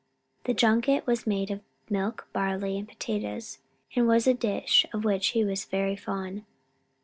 The 0.45 0.55
junket 0.55 1.05
was 1.05 1.27
made 1.27 1.51
of 1.51 1.61
milk, 1.87 2.27
barley, 2.33 2.75
and 2.75 2.87
potatoes, 2.89 3.59
and 3.95 4.07
was 4.07 4.25
a 4.25 4.33
dish 4.33 4.83
of 4.95 5.05
which 5.05 5.27
he 5.27 5.45
was 5.45 5.65
very 5.65 5.95
fond. 5.95 6.43